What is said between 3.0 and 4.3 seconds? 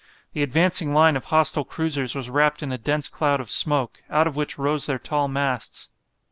cloud of smoke, out